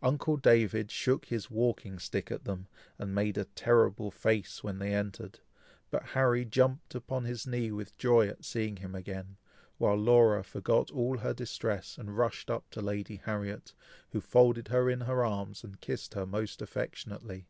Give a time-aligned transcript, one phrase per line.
[0.00, 2.68] Uncle David shook his walking stick at them,
[3.00, 5.40] and made a terrible face, when they entered;
[5.90, 9.38] but Harry jumped upon his knee with joy at seeing him again,
[9.78, 13.74] while Laura forgot all her distress, and rushed up to Lady Harriet,
[14.10, 17.48] who folded her in her arms, and kissed her most affectionately.